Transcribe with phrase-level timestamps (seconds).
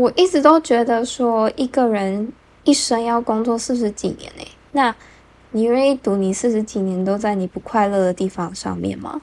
[0.00, 4.94] 我一直都觉得说一个人一生要工作四十几年呢，那
[5.50, 9.20] 你愿意赌你四十几年都在你不快乐的地方上面吗？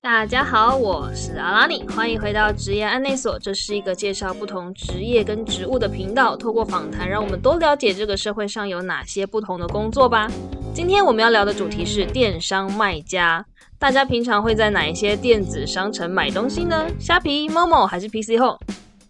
[0.00, 3.38] 大家好，我是阿拉尼，欢迎回到职业安内所。
[3.38, 10.28] 这是一个介绍不同职业跟职务的频道，透过访谈，让我们多了解这个社会上有哪些不同的工作吧。
[10.74, 13.44] 今天我们要聊的主题是电商卖家。
[13.78, 16.86] 大家平常会在哪一些电子商城买东西呢？
[16.98, 18.58] 虾皮、Momo 还是 PC Home？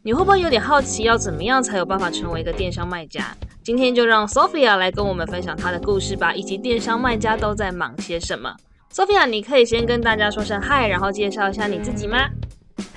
[0.02, 3.28] 你会不会有点好奇，要怎么样才有办法成为一个电商卖家？
[3.62, 8.56] 今天就让 Sophia 来跟我们分享她的故事吧，以及电商卖家都在忙些什么。
[8.92, 12.28] Sophia，你可以先跟大家说声嗨，然后介绍一下你自己吗？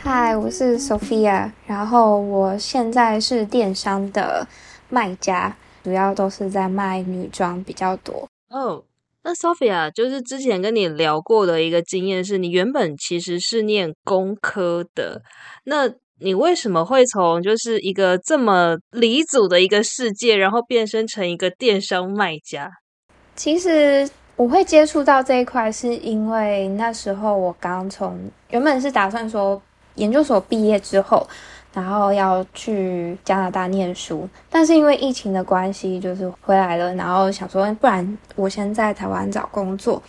[0.02, 4.48] 嗨，我是 Sophia，然后我现在是电商的
[4.90, 8.28] 卖家，主要都是在卖女装比较多。
[8.56, 8.86] 哦，
[9.22, 15.22] 那 Sophia 就是之前跟你聊过的一个经验，是你原本其实是念工科的，
[15.66, 22.72] 那你为什么会从就是一个这么离组的一个世界，然后变身成一个电商卖家？
[23.36, 28.18] 其实我会接触到这一块，是因为那时候我刚从
[28.52, 29.62] 原本是打算说
[29.96, 31.28] 研究所毕业之后。
[31.76, 36.96] 然后要去加拿大念书，但是因为疫情的关系，就是回来了。
[36.96, 40.02] 然后想说，不然我先在台湾找工作。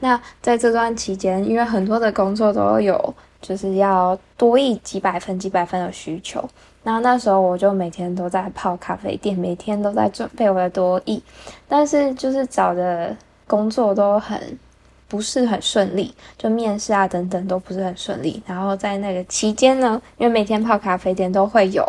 [0.00, 6.46] 那在这段期间，因为很多的工作都有就是要多一几百分、几百分的需求。
[6.82, 11.22] 然后那时候我就每天都在泡咖啡店，每天都在准备我的多艺，
[11.66, 13.16] 但是就是找的
[13.46, 14.58] 工作都很。
[15.14, 18.42] 不是很顺利，就面试啊等等都不是很顺利。
[18.44, 21.86] 然后在那个期间呢，因为每天泡咖啡店都会有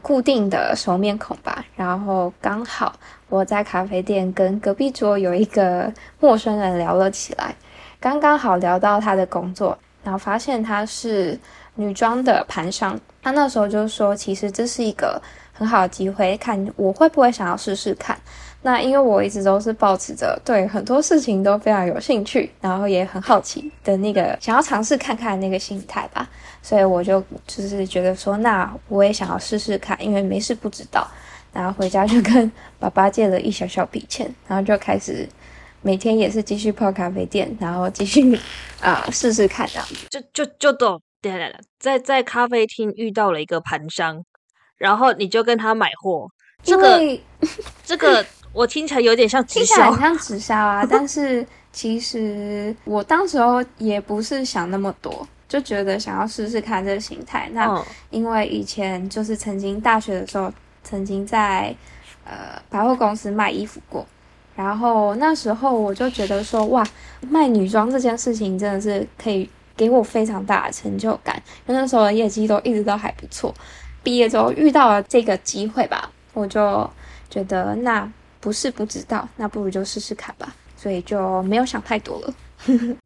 [0.00, 2.94] 固定的熟面孔吧，然后刚好
[3.28, 7.54] 我在咖啡店跟隔壁桌有一个陌生人聊了起来，
[8.00, 11.38] 刚刚好聊到他的工作，然后发现他是
[11.74, 15.20] 女装的盘商，他那时候就说，其实这是一个
[15.52, 18.18] 很好的机会，看我会不会想要试试看。
[18.64, 26.28] 那因为我一直都是保持着对很多事情都非常有兴趣，然后也很好奇的那个想要尝试看看那个心态吧，
[26.62, 31.04] 所以我就就是觉得说，那我也想要试试看，因为没事不知道，
[31.52, 35.28] 然后回家就跟爸爸借了一小小笔钱，然后就开始
[35.80, 38.38] 每天也是继续泡咖啡店，然后继续
[38.80, 44.24] 啊试试看这样子，就就就都对对对，在在咖啡厅遇到了一个盘商，
[44.78, 46.28] 然后你就跟他买货，
[46.62, 47.18] 这个
[47.84, 48.24] 这个。
[48.52, 50.84] 我听起来有点像直销，很像直销啊！
[50.88, 57.48] 但是其实我当时候也不是想那么多，就觉得想要试试看这个形态。
[57.52, 60.52] 那因为以前就是曾经大学的时候，
[60.84, 61.74] 曾经在
[62.24, 64.06] 呃百货公司卖衣服过，
[64.54, 66.86] 然后那时候我就觉得说，哇，
[67.22, 71.34] 卖女装这件事情真的是可以给我非常大的成就感，
[71.66, 73.54] 因为那时候的业绩都一直都还不错。
[74.02, 76.90] 毕业之后遇到了这个机会吧，我就
[77.30, 78.06] 觉得那。
[78.42, 80.54] 不是不知道，那不如就试试看吧。
[80.76, 82.34] 所以就没有想太多了。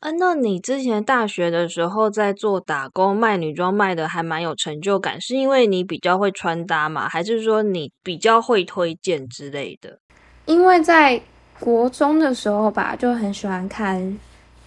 [0.00, 7.08] 啊，那你之前大学的时候在做打工卖女装，卖的还蛮有成就感，是因为你比较会穿搭吗？
[7.08, 10.00] 还是说你比较会推荐之类的？
[10.46, 11.22] 因为在
[11.60, 14.18] 国中的时候吧，就很喜欢看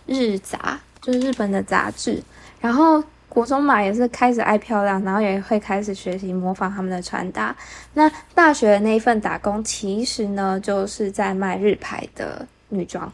[0.06, 2.24] 日杂，就是日本的杂志，
[2.62, 3.04] 然后。
[3.36, 7.54] 国中嘛也是开始爱漂亮，然后也会开始学习模仿他们的穿搭。
[7.94, 13.12] 那大学的那一份打工，其实呢就是在卖日牌的女装，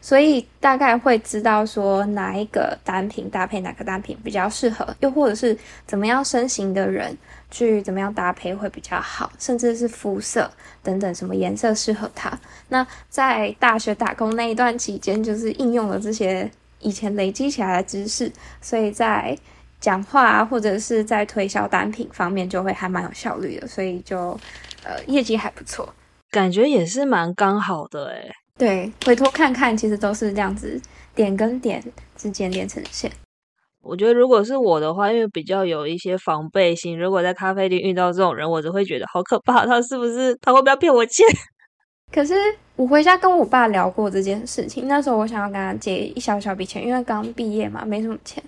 [0.00, 7.16] 所以大概会知道说哪一个单品搭配哪个单品比较适合，又或者是怎么样身形的人
[7.48, 10.50] 去怎么样搭配会比较好，甚至是肤色
[10.82, 12.36] 等等什么颜色适合他。
[12.68, 16.50] 那在大学打工那一段期间，就是应用了这些。
[16.84, 19.36] 以前累积起来的知识，所以在
[19.80, 24.38] 讲话啊，或者是在推销单品方面，就会还蛮有效率的，所以就
[24.84, 25.92] 呃业绩还不错，
[26.30, 30.80] 感觉也是蛮刚好的诶对，回头看看，其实都是这样子，
[31.14, 31.82] 点跟点
[32.16, 33.10] 之间连成线。
[33.82, 41.26] 我觉得如果是我的话，因为比较有一些防备心，如果在咖啡店遇到这种人，我就会觉得好可怕，他是不是他会不要骗我钱？
[42.14, 42.34] 可是。
[42.76, 48.42] 我回家跟我爸聊过这件事情，那时候我想要跟他借一小小笔钱，因为刚毕业嘛，没什么钱。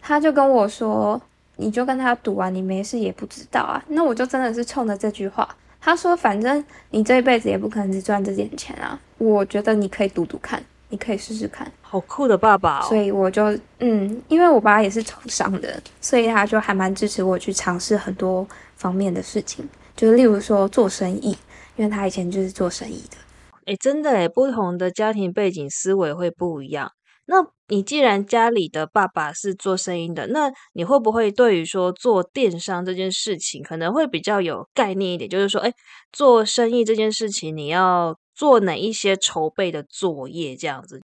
[0.00, 1.20] 他就跟我说
[1.56, 5.46] ：“你就跟他赌啊，你没事也不知道啊。”那我就真的是冲着这句话。
[5.78, 12.86] 他说：“反正你这一辈子也不可能只赚这点钱啊，我觉得你可以赌赌看，你可以试试看。”好酷的爸爸哦！
[12.88, 21.36] 所以我就嗯，因为我爸也是从商的，所以他就还蛮支持我去尝试很多方面的事情，就是例如说做生意，
[21.78, 23.16] 因为他以前就是做生意的。
[23.64, 26.92] 哎，真的哎，不同的家庭背景思维会不一样。
[27.26, 27.36] 那
[27.68, 35.28] 你既然家里的爸爸是做生意的，那你会不会对于说做电商这件事情可能会比较有概念一点？
[35.28, 35.70] 就是说，哎，
[36.10, 41.02] 做生意这件事情你要做哪一些筹备的作业这样子？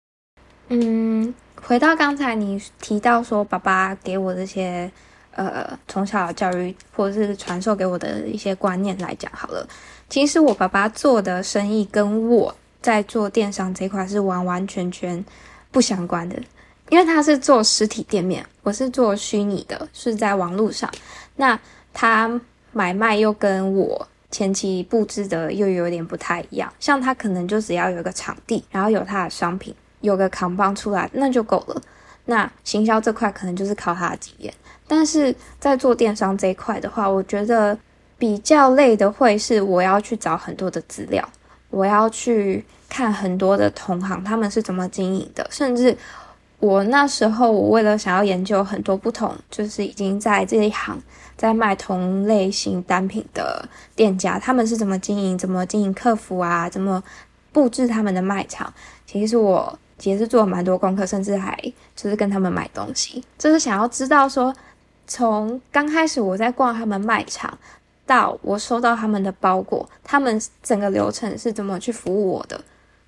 [0.68, 4.92] 嗯，回到刚才你提到说爸爸给我这些
[5.34, 9.66] 呃从小教育或者是传授给我的一些观念来讲好了，
[10.08, 15.24] 其实我爸爸做的生意跟我在做电商这块是完完全全。
[15.72, 16.36] 不相关的，
[16.90, 20.92] 因为他是做实体店面，我是做虚拟的，是在网络上。
[21.34, 21.58] 那
[21.94, 22.38] 他
[22.72, 26.70] 买卖又跟我前期布置的又有点不太一样。
[26.78, 31.80] 像他可能就只要有个场地，然后有他的商品，有个扛棒出来，那就够了。
[32.26, 34.52] 那行销这块可能就是靠他的经验。
[34.86, 37.78] 但是在做电商这一块的话，我觉得
[38.18, 41.28] 比较累的会是我要去找很多的资料，
[41.70, 42.64] 我要去。
[42.94, 45.96] 看很多的同行他们是怎么经营的，甚至
[46.58, 51.00] 我那时候我为了想要研究很多不同，就是已经在这一行
[51.34, 57.02] 在卖同类型单品的店家，他们是怎么经营，怎么经营客服啊，怎么
[57.50, 58.70] 布置他们的卖场。
[59.06, 61.58] 其实我也是做了蛮多功课，甚至还
[61.96, 64.54] 就是跟他们买东西，就是想要知道说，
[65.14, 67.58] 从刚开始我在逛他们卖场，
[68.06, 72.58] 到我收到他们的包裹，他们整个流程是怎么去服务我的。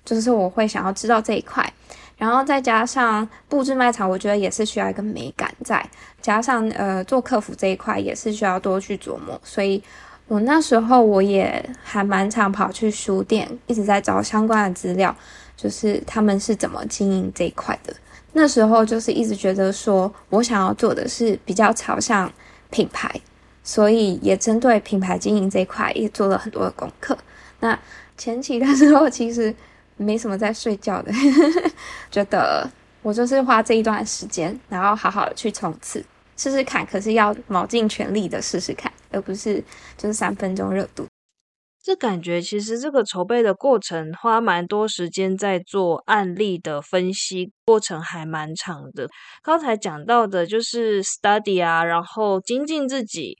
[0.03, 1.67] 就是我会想要知道这一块，
[2.15, 5.83] 然后再加上布置卖场，我觉得也是需要一个美感在，
[6.21, 9.81] 加上呃做客服这一块也是需要多去琢磨，所以
[10.27, 15.15] 我那时候我也还蛮常跑去书店，一直在找相关的资料，
[15.57, 17.91] 就是他们是怎么经营这一块的。
[18.37, 22.31] 那时候就是一直觉得说我想要做的是比较朝向
[22.69, 23.09] 品牌，
[23.63, 27.17] 所以也针对品牌经营这一块也做了很多的功课。
[27.61, 27.79] 那
[28.17, 29.55] 前期的时候其实。
[29.97, 31.09] 没什么在睡觉的，
[32.11, 32.69] 觉得
[33.01, 36.03] 我就是花这一段时间，然后好好的去冲刺
[36.35, 39.63] 试试看，可是要卯尽全力的试试看，而不是
[39.97, 41.05] 就是三分钟热度。
[41.85, 49.07] 这感觉其实这个筹备的过程花蛮多时间在做案例的分析，过程还蛮长的。
[49.43, 53.37] 刚才讲到的就是 study 啊，然后精进自己。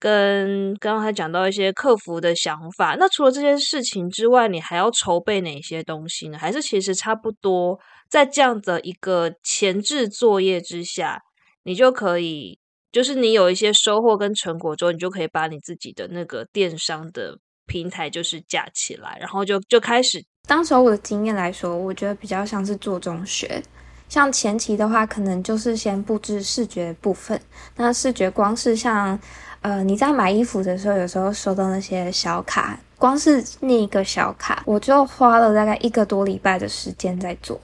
[0.00, 6.36] 跟刚才讲到一些客服的想法，那除了这件事情之外，你还要筹备哪些东西呢？
[6.36, 7.78] 还是其实差不多，
[8.10, 11.22] 在这样的一个前置作业之下，
[11.62, 12.58] 你就可以，
[12.92, 20.24] 就是你有一些收获跟成果之后，你就可以把你自己的那个电商的平台就是架起来，然后就就开始。
[20.46, 23.62] 当时候我的经验来说，我觉得比较像是做中学，
[24.08, 27.40] 像前期的话，可能就是先布置视觉部分，
[27.76, 29.18] 那视觉光是像。
[29.64, 37.58] 呃，你在买衣服的时候，有时候收到那些小卡，光是那一个小卡，我就花了大概一个多礼拜的时间在做，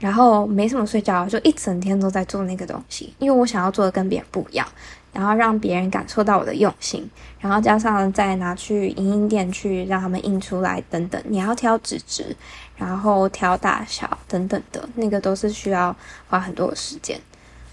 [0.00, 4.66] 然后没什么睡觉，就一整天都在做那个东西，因为我想要做的跟别人不一样，
[5.12, 7.08] 然后让别人感受到我的用心，
[7.38, 12.34] 然后加上再拿去影印店去让他们印出来等等，你要挑纸质，
[12.76, 15.94] 然后挑大小等等的，那个都是需要
[16.28, 17.20] 花很多的时间。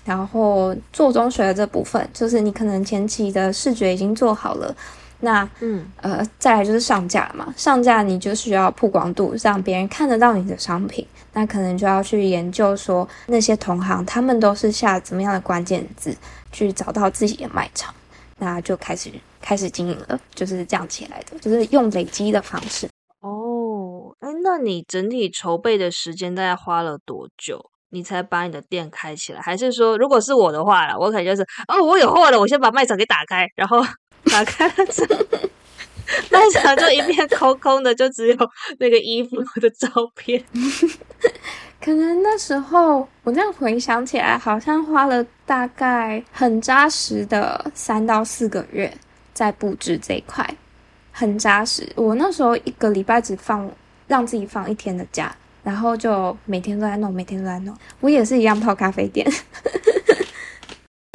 [0.03, 4.73] 然后做中学的这部分，就是你可能前期的视觉已经做好了，
[5.19, 7.53] 那嗯呃，再来就是上架嘛。
[7.57, 11.05] 上架你就需要曝光度，让别人看得到你的商品。
[11.37, 16.17] 那可能就要去研究说那些同行他们都是下怎么样的关键字
[16.51, 17.93] 去找到自己的卖场，
[18.39, 22.89] 那就开始开始经营了，就是这样起来的，就是用累积的方式。
[23.19, 27.69] 哦，哎，那你整体筹备的时间大概花了多久？
[27.91, 33.79] 你才把你的店开起来，还是说，如果是我的话啦，我可能就是哦，我有货了，我先把卖场给打开，然后
[34.31, 35.19] 打开了之后，
[36.29, 38.37] 卖场就一片空空的，就只有
[38.79, 40.43] 那个衣服的照片。
[41.81, 48.91] 可能那时候我这样回想起来，好像花了大概很扎实的三到四个月
[49.33, 50.55] 在布置这一块，
[51.11, 51.87] 很扎实。
[51.95, 53.69] 我那时候一个礼拜只放
[54.07, 55.35] 让自己放一天的假。
[55.63, 57.77] 然后就每天都在弄，每天都在弄。
[57.99, 59.29] 我也是一样泡咖啡店。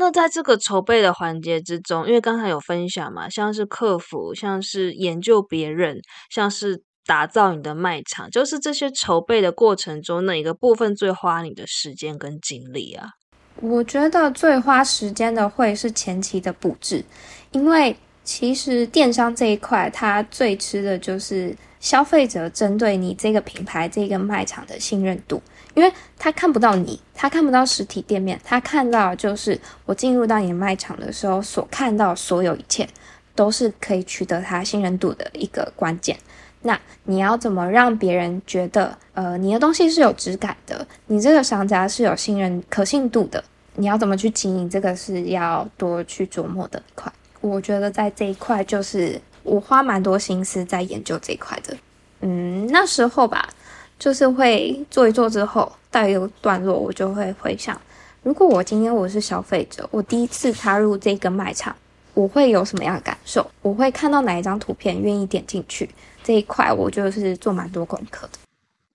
[0.02, 13.10] 那在这个筹备的环节之中，因为刚才有分享嘛，像是客服，像是研究别人，像是打造你的卖场，就是这些筹备的过程中，哪一个部分最花你的时间跟精力啊？
[13.60, 17.04] 我觉得最花时间的会是前期的布置，
[17.52, 21.54] 因为其实电商这一块，它最吃的就是。
[21.82, 25.42] 消费者针对你这个品牌、这个卖场的信任度，
[25.74, 32.88] 因为他看不到你，他看不到实体店面，他看到就是我进入到你卖场的时候所看到所有一切，
[33.34, 36.16] 都是可以取得他信任度的一个关键。
[36.60, 43.42] 那你要怎么让别人觉得，呃，你的东西是有质感的，你这个商家是有信任、可信度的？
[43.74, 44.70] 你要怎么去经营？
[44.70, 47.12] 这个是要多去琢磨的一块。
[47.42, 51.76] 我觉得在这一块，就是我花蛮多心思在研究这一块的。
[52.20, 53.48] 嗯，那时候吧，
[53.98, 57.78] 就是会做一做之后，到一个段落，我就会回想，
[58.22, 61.74] 如果我今天我是消费者，我第一次踏入这个卖场，
[62.14, 63.50] 我会有什么样的感受？
[63.60, 65.90] 我会看到哪一张图片，愿意点进去？
[66.22, 68.38] 这一块我就是做蛮多功课的。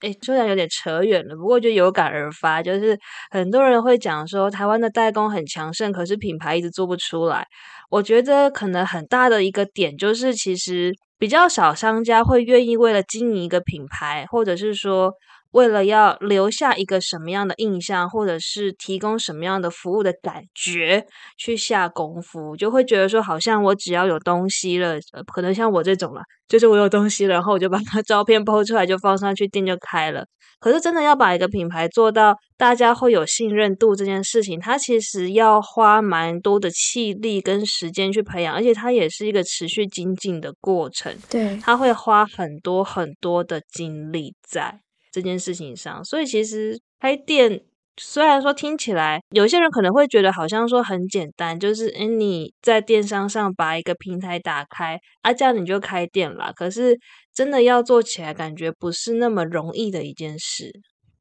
[0.02, 2.98] 哎，虽然有点扯远了，不过就有感而发，就是
[3.32, 7.46] 很多人会讲说，台湾的代工很强盛，可是品牌一直做不出来。
[7.90, 15.14] 我觉得可能很大的一个点就是，其实比较少商家会愿意为了经营一个品牌，或者是说。
[15.52, 21.06] 为了要留下一个什么样的印象，或者是提供什么样的服务的感觉，
[21.38, 24.98] 去下功夫，就会觉得说，好像我只要有东西了，
[25.34, 30.26] 可能像我这种了，就是我有东西了，然后我就把它照片抛出来，就放上去，店就开了。
[30.60, 41.16] 可是真的要把一个品牌做到大家会有信任度这件事情，它其实要花蛮多的气力跟时间去培养，而且它也是一个持续精进的过程。
[41.30, 44.80] 对，它会花很多很多的精力在。
[45.18, 47.60] 这件事情上，所以其实开店
[48.00, 56.54] 虽然说听起来有些人可能会觉得好像说很简单，就是诶你在电商上把一个平台打开，啊这样你就开店了。
[56.56, 56.96] 可是
[57.34, 60.72] 真的要做起来，感觉不是那么容易的一件事。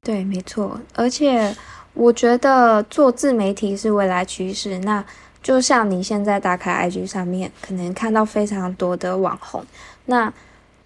[0.03, 0.79] 对，没错。
[0.95, 1.57] 而且
[1.95, 4.79] 我觉得做自媒体是未来趋势。
[4.81, 5.03] 那
[5.43, 9.65] 就像你现在打开 IG 上面，可能看到非常多的网红，
[10.05, 10.31] 那。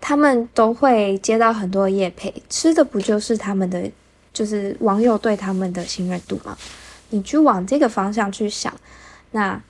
[0.00, 3.88] 他们都会接到很多业配，吃的不就是他们的，
[4.32, 6.56] 就是网友对他们的信任度吗？
[7.10, 8.72] 你去往这个方向去想，
[9.32, 9.60] 那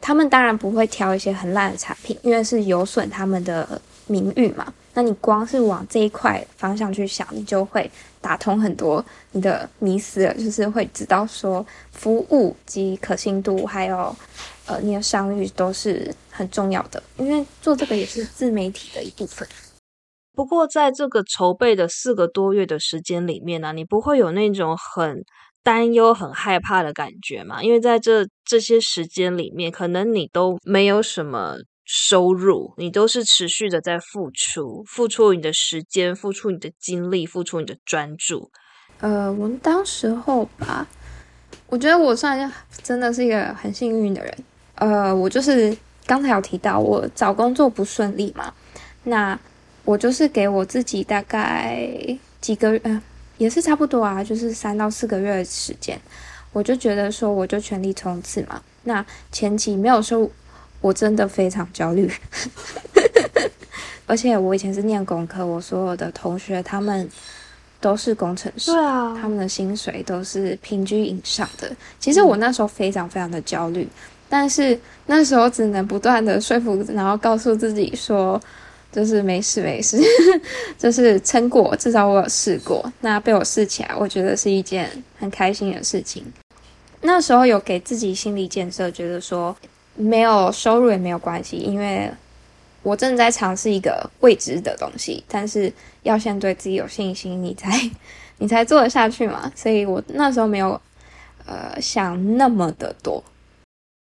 [0.00, 4.72] 他们当然不会挑一些很烂的产品，因为是有损他们的名誉嘛。
[4.92, 14.14] 那你光是往这一块方向去想，你就会打通很多你的迷思，就是会知道说服务及可信度，还有
[14.66, 19.48] 呃你的商誉都是很重要的，因为做这个也是自媒体的一部分。
[20.32, 25.22] 不过，在这个筹备的四个多月的时间里面呢，你不会有那种很
[25.62, 27.62] 担忧、很害怕的感觉嘛？
[27.62, 38.50] 因为在这这些时间里面，可能你都没有什么收入，你都是持续的在付出，付出你的时间，付出你的精力，付出你的专注。
[39.00, 40.86] 呃，我们当时候吧，
[41.66, 42.50] 我觉得我算
[42.82, 44.34] 真的是一个很幸运的人。
[44.76, 48.54] 呃，我就是刚才有提到，我找工作不顺利嘛，
[49.02, 49.38] 那。
[49.84, 51.88] 我就是给我自己大概
[52.40, 53.00] 几个月，嗯，
[53.38, 55.98] 也是差不多啊，就是三到四个月的时间，
[56.52, 58.60] 我就觉得说，我就全力冲刺嘛。
[58.84, 60.30] 那前期没有说，
[60.80, 62.10] 我真的非常焦虑，
[64.06, 67.08] 而且我以前是念工科，我所有的同学他们
[67.80, 71.74] 都是工程师，对啊，他们的薪水都是平均以上的。
[71.98, 73.88] 其实我那时候非常非常的焦虑，
[74.28, 78.40] 但是那时候只能不断的说服，然后告诉自己说。
[78.92, 79.98] 就是没事 没事，
[80.78, 82.92] 就是撑过，至少我有试过。
[83.00, 86.24] 那被我试起来，我觉得是一件很开心的事情。
[87.02, 89.56] 那时候有给自己心理建设，觉得说
[89.94, 92.10] 没有收入也没有关系，因为
[92.82, 95.24] 我正在尝试一个未知的东西。
[95.28, 97.70] 但是要先对自己有信心，你才
[98.38, 99.50] 你才做得下去嘛。
[99.54, 100.78] 所以我那时候没有
[101.46, 103.22] 呃想那么的多。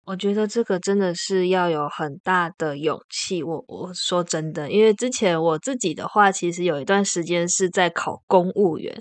[0.04, 3.44] 我觉得这个真的是要有很大的勇气。
[3.44, 8.94] 我我说真的，因为之前我自己的话，其实有一段时间是在考公务员，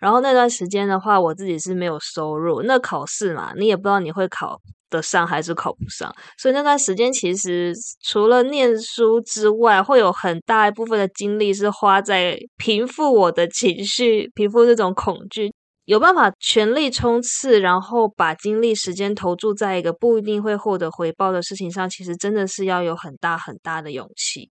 [0.00, 2.62] 然后那段时间的话，我自己是没有收入。
[2.62, 4.58] 那考试嘛，你也不知道你会考
[4.88, 15.52] 得上还是考不上，所以那段时间其实除了念书之外，会有很大一部分的精力是花在平复我的情绪，平复这种恐惧。
[15.86, 24.50] 有办法全力冲刺，然后把精力、时间投注在一个不一定会获得回报的事情上，其实真的是要有很大很大的勇气。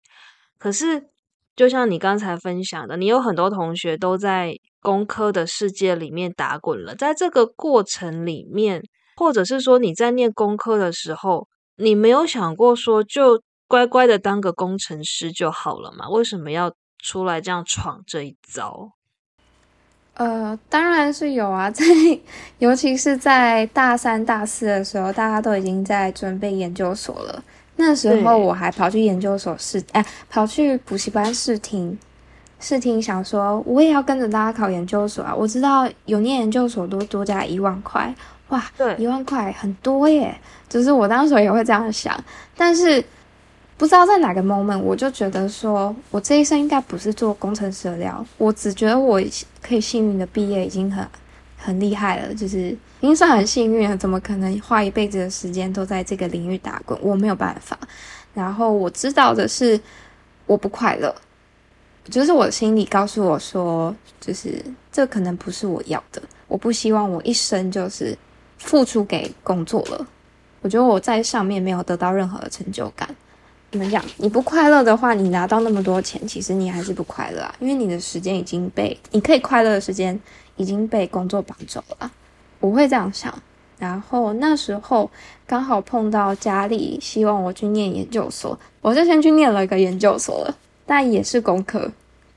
[0.57, 1.09] 可是，
[1.53, 8.81] 就像你刚才分享的，你有很多同学都在工科的世界里面打滚了，在这个过程里面，
[9.17, 16.07] 或者是说你在念工科的时候，你没有想过说就乖乖的当个工程师就好了嘛？
[16.07, 18.94] 为什么要出来这样闯这一遭？
[20.15, 21.83] 呃，当然是有啊， 在
[22.59, 27.43] 尤其是在大三、大四的时候，大家都已经在准备研究所了。
[27.75, 31.97] 那时候我还跑去研究所试，哎，跑去补习班试听，
[32.61, 35.35] 试听，想说我也要跟着大家考研究所啊。
[35.35, 38.15] 我知道有念研究所都多加一万块，
[38.47, 40.33] 哇，对，一万块很多耶。
[40.69, 42.17] 就是我当时也会这样想，
[42.55, 43.03] 但是
[43.77, 48.25] 不知道在哪个 moment，我就觉得说我这一生应该不是做工程师的料。
[48.37, 49.21] 我只觉得我
[49.61, 51.05] 可以幸运的毕业已经很
[51.57, 53.97] 很厉害了，就是已经算很幸运了。
[53.97, 56.97] 怎么可能花一辈子的时间都在这个领域打滚？
[57.01, 57.77] 我没有办法。
[58.33, 59.79] 然后我知道的是，
[60.45, 61.13] 我不快乐，
[62.05, 66.21] 就是我心里告诉我说，就是这可能不是我要的。
[66.47, 68.17] 我不希望我一生就是
[68.57, 70.07] 付出给工作了。
[70.61, 73.13] 我觉得我在上面没有得到任何的成就感。
[73.77, 74.01] 怎么讲？
[74.15, 80.17] 你不快乐的话，你拿到那么多钱，其实你还是不快乐啊，因为你的时间已经被你可以快乐的时间
[80.55, 82.09] 已经被工作绑走了。
[82.61, 83.37] 我会这样想。
[83.77, 85.11] 然后那时候
[85.45, 91.91] 刚好碰到家里希望我去念研究所，我就先去念了一个研究所了，但也是工科。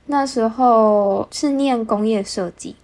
[0.07, 2.75] 那时候是念工业设计，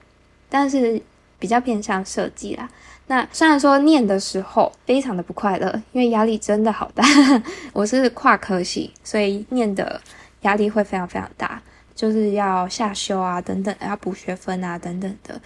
[0.48, 1.02] 但是
[1.40, 2.68] 比较偏向设计啦。
[3.06, 7.04] 那虽然说念的时候非常的不快乐，因为压力真的好大。
[7.74, 10.00] 我是跨科系，所以念的
[10.42, 11.62] 压力会非常非常大，
[11.94, 15.38] 就是要下修啊等等，要补学分啊等等的。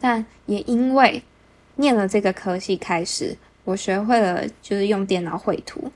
[0.00, 1.22] 但也因为
[1.76, 5.90] 念了这个科系开始，我学会了就是用电脑绘图。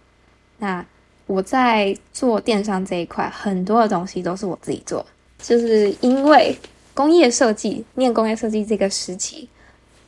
[0.58, 0.84] 那
[1.26, 5.04] 我在做电商这一块，很多的东西都是我自己做，
[5.38, 6.56] 就是因为
[6.94, 9.48] 工业设计，念工业设计这个时期，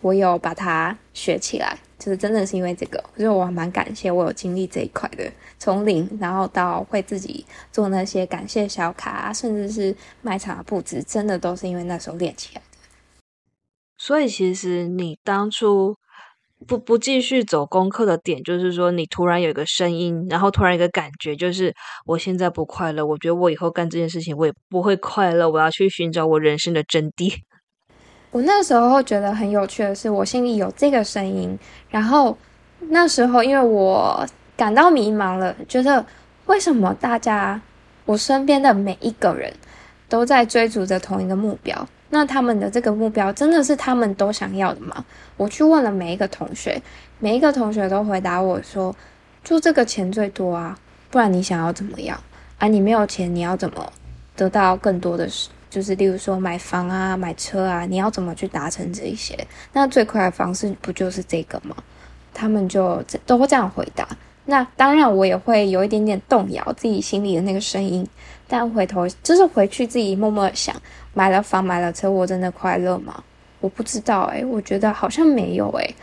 [0.03, 12.67] 我有把它学起来，就是真的是因为这个，所以我蛮感谢我有经历这一块的，从零然后到会自己做那些感谢小卡，甚至是卖场的布置，真的都是因为那时候练起来的。
[13.97, 15.97] 所以，其实你当初
[16.67, 21.73] 不不继续走功课的点，就是说你突然有一个声音，然后突然一个感觉，就是
[22.07, 27.33] 我现在不快乐，我觉得我以后干这件事情我也不会快乐，我要去寻找我人生的真谛。
[28.33, 31.57] 我那时候觉得很有趣的是，我心里有这个声音，
[31.91, 32.37] 然后
[32.89, 36.05] 那时候因为我感到迷茫了，觉得
[36.47, 37.61] 为什么大家
[38.07, 39.53] 我身边的每一个人
[40.09, 41.87] 都在追逐着同一个目标。
[42.09, 45.05] 那他们的这个目标真的是他们都想要的吗？
[45.37, 46.81] 我去问了每一个同学，
[47.19, 48.95] 每一个同学都回答我说
[49.45, 50.79] ：“就这个钱最多啊，
[51.11, 52.19] 不然你想要怎么样？
[52.59, 53.93] 啊，你没有钱，你要怎么
[54.37, 55.29] 得到更多的？
[55.73, 59.35] 就是例如说买房啊、买车啊，你要怎么去达成这一些？
[59.73, 61.75] 那最快的方式不就是这个吗？”
[62.35, 64.07] 他们就都会这样回答。
[64.45, 68.07] 那当然，我也会有一点点动摇自己心里的那个声音，
[68.47, 70.75] 但回头就是回去自己默默想。
[71.15, 73.23] 买了房，买了车，我真的快乐吗？
[73.61, 75.95] 我不知道诶，我觉得好像没有诶。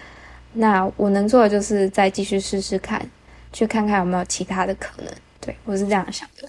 [0.54, 3.06] 那我能做的就是再继续试试看，
[3.52, 5.14] 去看看有没有其他的可能。
[5.42, 6.48] 对我是这样想的。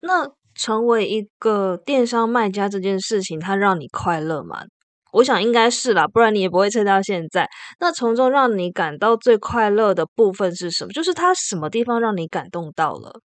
[0.00, 0.24] 那
[0.60, 4.60] 成为一个电商卖家这件事情，它让你快乐吗？
[5.14, 7.48] 我想应该是啦，不然你也不会撑到现在。
[7.80, 10.92] 那从中让你感到最快乐的部分是什么？
[10.92, 13.20] 就是它什么地方让你感动到了？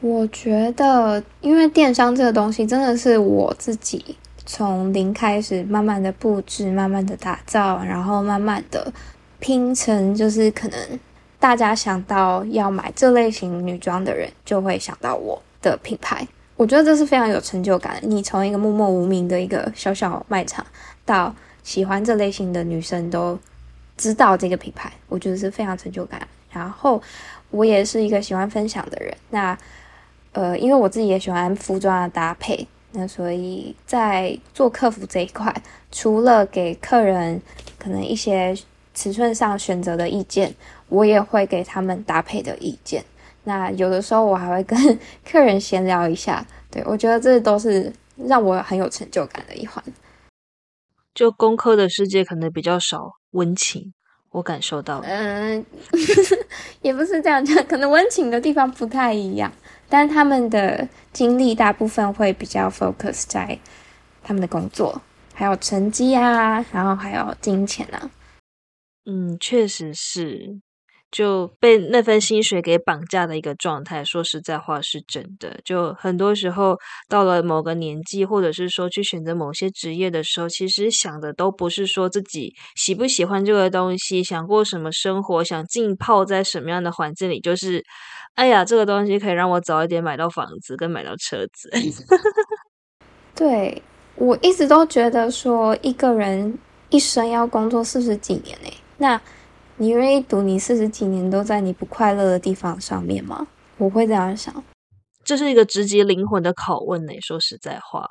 [0.00, 8.92] 我觉得，因为电商这个东西真的是我自己从零开始，慢慢的布置，慢慢的打造，然后慢慢的
[9.40, 11.00] 拼成，就是可能
[11.40, 16.28] 大家想到要买这类型女装的人，就会想到我的品牌。
[16.56, 17.98] 我觉得这是非常有成就感。
[18.02, 20.66] 你从一个默默无名的一个小小卖场，
[21.06, 23.38] 到喜欢这类型的女生都
[23.96, 26.20] 知道这个品牌，我觉得是非常成就感。
[26.50, 27.00] 然后
[27.50, 29.56] 我也是一个喜欢分享的人，那。
[30.34, 35.54] 呃，因为我自己也喜欢服装的搭配，那所以在做客服这一块，
[35.90, 37.38] 除了给客人
[37.78, 38.56] 可能一些
[38.94, 40.54] 尺寸上选择的意见，
[40.88, 43.04] 我也会给他们搭配的意见。
[43.44, 44.78] 那有的时候我还会跟
[45.28, 49.82] 客人闲聊一下，对我觉得这都是让我很有成就感的一环。
[51.14, 53.00] 就工科的世界可能比较少
[53.32, 53.92] 温情，
[54.30, 55.00] 我感受到。
[55.04, 55.64] 嗯，
[56.80, 59.52] 也不是这样讲，可能温情的地方不太一样。
[59.88, 63.58] 但他们的精力大部分会比较 focus 在
[64.22, 65.02] 他们的工作，
[65.34, 68.10] 还有成绩啊，然后还有金钱啊。
[69.04, 70.60] 嗯，确实是，
[71.12, 74.02] 就被那份薪水给绑架的一个状态。
[74.04, 75.60] 说实在话，是真的。
[75.64, 76.76] 就很多时候
[77.08, 87.84] 到了某个年纪，或者是说去选择某些职业的时候，其实想的都不是说自己喜不喜欢这个东西，想过什么生活，想浸泡在什么样的环境里，就是。
[88.34, 91.70] 哎呀，这个东西可以让我早一点买到房子跟买到车子。
[93.36, 93.82] 对
[94.14, 99.20] 我一直都觉得说，一个人一生要工作四十几年诶，那
[99.76, 103.46] 你愿意赌你四十几年都在你不快乐的地方上面吗？
[103.78, 104.62] 我会这样想，
[105.24, 107.12] 这是一个直击灵魂的拷问呢。
[107.20, 108.06] 说实在话，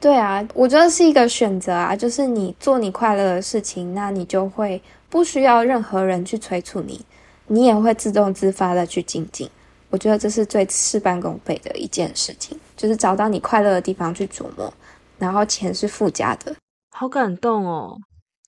[0.00, 7.04] 对啊，我觉得是一个选择啊，就是你做你快乐的事情，那你就会不需要任何人去催促你，
[7.46, 9.48] 你也会自动自发的去精进。
[9.90, 14.72] 我觉得这是最事半功倍的一件事情，就是找到你快乐的地方去琢磨，
[15.18, 16.56] 然后钱是附加的。
[16.90, 17.96] 好感动哦，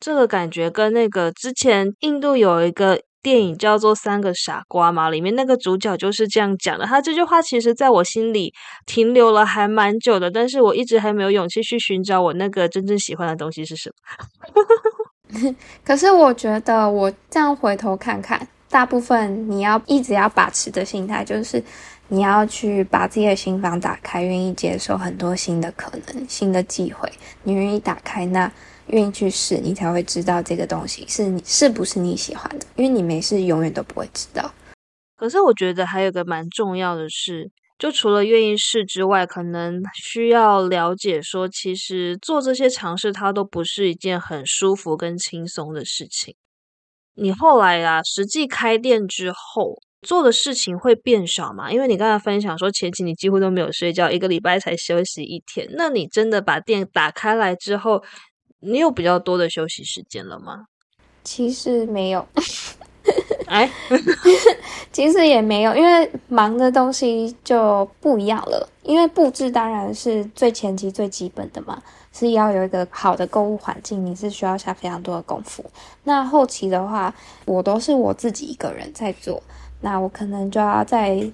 [0.00, 6.84] 这个感觉跟那个之前印度有一个电影叫做《三个傻瓜》嘛，里面那个主角就是这样讲的。
[6.84, 8.52] 他这句话其实在我心里
[8.84, 15.54] 停留了还蛮久的，但是我一直还没有勇气去寻找我那个真正喜欢的东西是什么。
[15.84, 18.46] 可是我觉得我这样回头看看。
[18.68, 21.62] 大部分你要一直要把持的心态，就是
[22.08, 27.08] 你要去把自己的心房打开，愿意接受很多新的可能、新的机会。
[27.44, 28.50] 你愿意打开，那
[28.88, 32.66] 愿意去试，你才会知道这个东西是你是不是你喜欢的。
[32.76, 34.52] 因为你没试，永远都不会知道。
[35.16, 46.34] 可是我觉得还有个蛮重要的是，就除了愿意试之外，可能需要了解说，其实做这些尝试，它都不是一件很舒服跟轻松的事情。
[47.14, 51.72] 你后来啊，实际开店之后做的事情会变少吗？
[51.72, 55.66] 因为你刚才分享说前期你几乎都没有睡觉，一个礼拜才休息一天。
[55.74, 58.02] 那你真的把店打开来之后，
[58.64, 60.66] 你有比较多的休息时间了吗？
[61.22, 62.26] 其实没有
[63.46, 63.70] 哎，
[64.90, 68.68] 其实也没有，因为忙的东西就不一样了。
[68.82, 71.82] 因为布置当然是最前期最基本的嘛。
[72.16, 75.64] 是要有一个好的购物环境，你是需要下非常多的功夫。
[76.04, 77.12] 那后期的话，
[77.44, 79.42] 我都是我自己一个人在做，
[79.80, 81.28] 那我可能就要在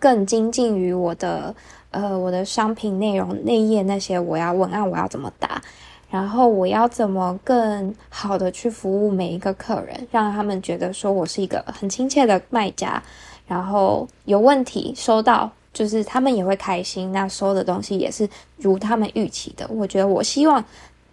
[0.00, 1.54] 更精进于我的
[1.92, 5.62] 呃我的商品内容内页那些，我要文案我要怎么打，
[6.10, 13.02] 然后我要怎么更好的去服务每一个客人，让他们觉得说我是一个很亲切的卖家，
[13.46, 15.50] 然后有问题收到。
[15.76, 19.68] 就是他们也会开心，那收的东西也是如他们预期的。
[19.68, 20.64] 我觉得我希望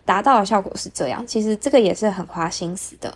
[0.06, 3.14] 达到的效果是这样，其实这个也是很花心思的。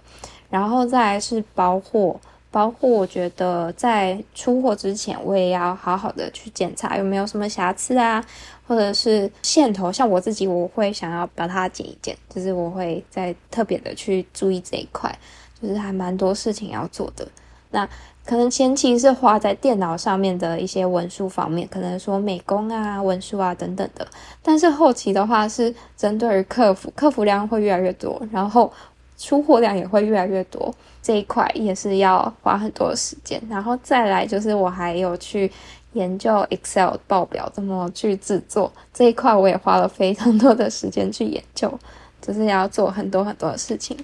[0.50, 2.20] 然后再是包货，
[2.52, 8.24] 包括我觉得在出货之前，我也要好好的去检查有没有什么瑕疵啊，
[8.68, 15.14] 或者是线头，像我自己我会想要把它剪一剪，就是我会再特别的去注意这一块，
[15.62, 17.28] 就是还蛮多事情要做的。
[17.72, 17.88] 那。
[18.28, 24.06] 可能前期是花在电脑上面的一些文书方面，可能说美工啊、文书啊等等的。
[24.44, 28.70] 但是后期的话是针对于客服，客服量会越来越多，然后
[29.18, 33.42] 出货量也会越来越多，这一块也是要花很多的时间。
[33.50, 35.52] 然后再来就是我还有去
[35.94, 41.80] 研究 Excel 报表怎么去制作，这一块我也花了非常多的时间去研究，
[42.22, 43.98] 就是要做很多很多的事情。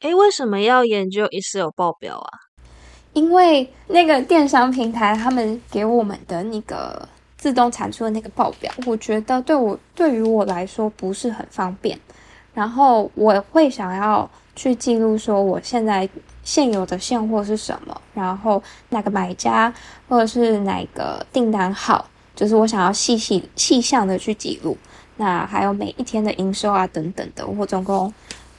[0.00, 2.30] 诶，为什么要研究 Excel 报表啊？
[3.12, 11.98] 因为那个电商平台，他们给我们的那个自动产出的那个报表，我觉得对我对于我来说不是很方便。
[12.58, 16.08] 然后我会想要去记录说我现在
[16.42, 19.72] 现有的现货是什么，然后哪个买家
[20.08, 24.76] 或者是哪个订单号，就是我想要细细细项的去记录。
[25.18, 28.12] 那还有每一天的营收啊等等的，我总共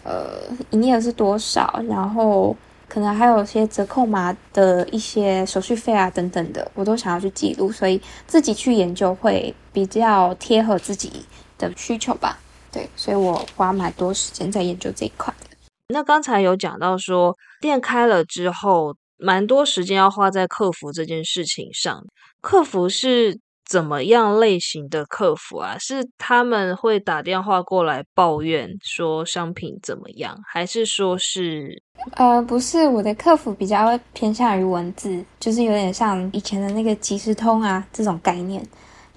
[0.05, 2.55] 呃营业额是多少，然后。
[2.91, 11.23] 可能还有些折扣码的一些手续费啊等等的，我都想要去记录，所以自己去研究会比较贴合自己
[11.59, 12.39] 的需求吧。
[12.71, 15.55] 对，所以我花蛮多时间在研究这一块的。
[15.89, 22.03] 那刚才有讲到说，店开了之后，蛮多时间要花在客服这件事情上。
[22.41, 23.39] 客服是。
[23.69, 25.77] 怎么样类型的客服啊？
[25.77, 31.79] 是他们会打电话过来抱怨说商品怎么样，还是说是？
[32.15, 38.67] 呃，不是，我的客服比较偏向于文字，就是有点像以前的那个即时通啊这种概念，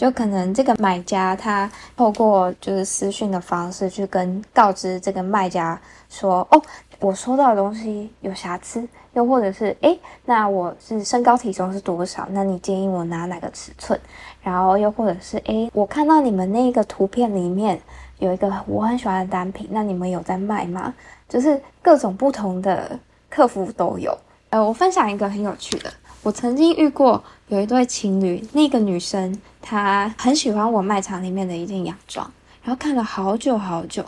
[0.03, 6.61] 就可能这个买家他透过就是私讯的方式去跟告知这个卖家说，哦，
[6.99, 12.27] 我收到的东西有瑕疵，又或者是诶，那我是身高体重是多少？
[12.33, 13.97] 那你建议我拿哪个尺寸？
[14.43, 17.81] 然后又或者是诶，我看到你们那个图片里面
[18.19, 20.93] 有一个我很喜欢的单品，那你们有在卖吗？
[21.29, 22.99] 就是各种不同的
[23.31, 24.19] 客服都有。
[24.51, 25.89] 呃，我分享一个很有趣的，
[26.23, 32.31] 我曾经遇过有一对情侣，那个女生她很喜欢我卖场里面的一件洋装，
[32.63, 34.05] 然后看了好久好久，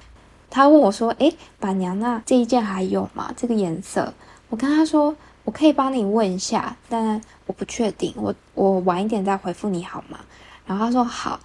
[0.48, 3.32] 她问我说：“诶，板娘那这一件还有吗？
[3.36, 4.12] 这个颜色？”
[4.50, 5.14] 我跟她说。
[5.46, 10.18] 我可以帮你问一下，但我不确定，我我晚一点再回复你好吗？
[10.64, 11.38] 然后她说好。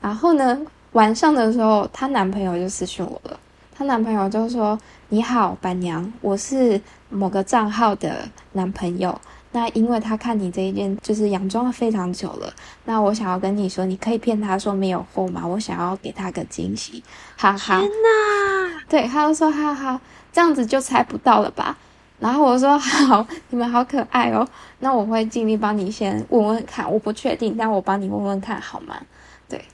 [0.00, 0.56] 然后呢，
[0.92, 3.36] 晚上的时候，她男朋友就私讯我了。
[3.74, 4.78] 她男朋友就说
[5.10, 8.18] ：“你好，板娘，我是某个账号的
[8.52, 9.20] 男朋友。
[9.52, 12.52] 那因为他看你这一件就是洋装非常久了，
[12.84, 15.46] 那我想要跟你说，你可以骗他说没有货吗？
[15.46, 17.02] 我想要给他个惊喜，
[17.36, 17.80] 哈哈。
[17.80, 18.82] 天哪！
[18.88, 20.00] 对，他就说哈哈，
[20.32, 21.76] 这样子就猜不到了吧？”
[22.20, 24.46] 然后我说好，你们好可爱哦。
[24.80, 29.00] 那我会尽力帮你先问问看，我不确定，但我帮你问问看好吗？
[29.48, 29.64] 对，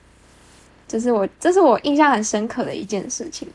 [0.89, 3.49] 这是我这是我印象很深刻的一件事情。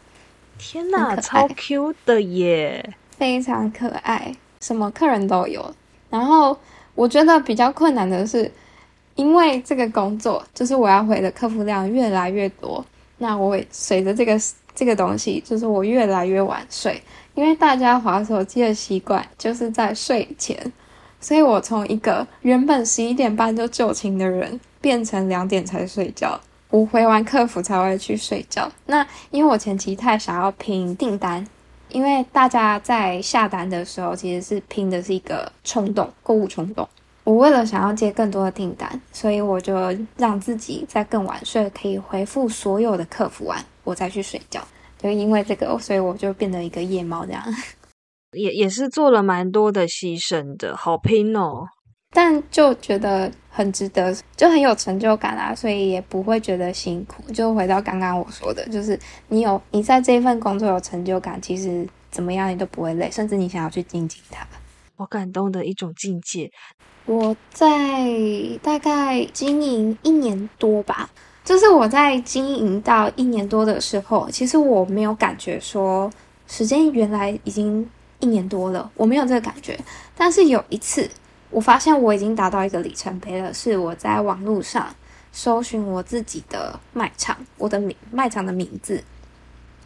[0.60, 5.74] 天哪，超 Q 的耶，非常可爱，什么客人都有。
[6.12, 6.56] 然后
[6.94, 8.52] 我觉得比较困难的是，
[9.16, 12.86] 因为这个工作就是我要回的客服量越来越多，
[13.18, 14.40] 那我会随着这个
[14.76, 17.02] 这个东西，就是我越来越晚睡。
[17.34, 20.72] 因为大家划手机的习惯就是在睡前，
[21.22, 26.38] 所以我从一个原本十一点半就就寝的人，变成两点才睡觉。
[26.70, 28.70] 我回完客服才会去睡觉。
[28.86, 31.46] 那因为我前期太想要拼订单，
[31.92, 36.88] 因为大家在下单的时候其实是拼的是一个冲动，购物冲动。
[37.24, 39.76] 我为了想要接更多的订单，所以我就
[40.18, 44.60] 让自己在更晚睡，可以回复所有的客服完，我再去睡觉。
[44.98, 47.44] 就因为这个，所以我就变得一个夜猫这样，
[48.32, 51.68] 也也是做了蛮多的牺牲的，好拼哦。
[52.12, 57.22] 但就觉得很值得，就很有成就感啊，所以也不会觉得辛苦。
[57.34, 64.48] 就回到刚刚我说的，就是你有你在这一份工作有成就感，其实怎么样你都不会累，甚至你想要去精进它。
[64.96, 66.50] 我感动的一种境界。
[67.06, 67.68] 我在
[68.64, 71.10] 大概经营一年多吧。
[71.44, 76.10] 就是我在经营到一年多的时候，其实我没有感觉说
[76.46, 79.78] 时间原来已经一年多了，我没有这个感觉。
[80.16, 81.10] 但是有一次，
[81.52, 84.96] 我发现我已经达到一个里程碑了，是我在网络上
[85.32, 89.04] 搜寻我自己的卖场，我的名卖场的名字，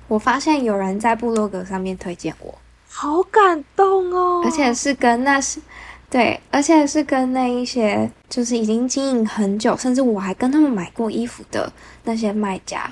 [0.08, 2.56] 我发现有人在部落格上面推荐我，
[2.90, 5.60] 好感动哦，而且是跟那是。
[6.08, 11.70] 对，而且是跟那一些就是已经经营很久，甚至我还跟他们买过衣服的
[12.04, 12.90] 那些卖家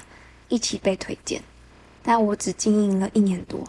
[0.49, 1.41] 一起被推荐，
[2.01, 3.63] 但我只经营了一年多，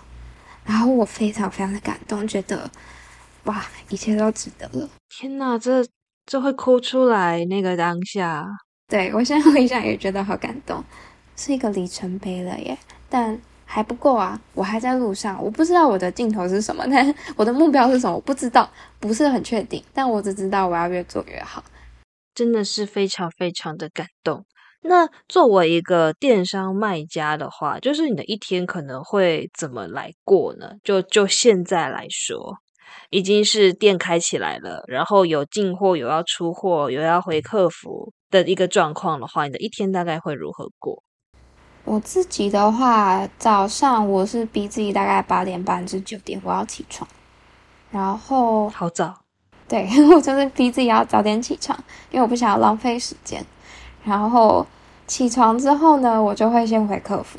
[0.65, 2.69] 然后我非常非常的感动，觉得
[3.45, 4.89] 哇，一切都值得了！
[5.09, 5.87] 天哪，这
[6.27, 8.47] 这会哭出来那个当下，
[8.89, 10.83] 对我现在回想也觉得好感动，
[11.37, 12.77] 是一个里程碑了耶，
[13.09, 13.41] 但。
[13.67, 14.39] 还不够啊！
[14.53, 19.83] 我还在路上，我不知道我的镜头是什么，但我的目标是什么，我不知道，不是很确定。
[19.93, 21.65] 但我只知道我要越做越好，
[22.35, 24.45] 真的是非常非常的感动。
[24.83, 30.71] 那作为一个电商卖家的话，就是你的一天可能会怎么来过呢？
[30.85, 32.57] 就就现在来说，
[33.11, 41.03] 已经是店开起来了，然后有进货，有要出货，有要回客服的一个状况的话，你的一天大概会如何过？
[41.85, 47.09] 我自己的话，早上我是逼自己大概八点半至九点我要起床，
[47.91, 49.15] 然后好早，
[49.69, 51.79] 对 我就是逼自己要早点起床，
[52.11, 53.45] 因为我不想要浪费时间。
[54.03, 54.67] 然后
[55.07, 57.39] 起床之后呢，我就会先回客服，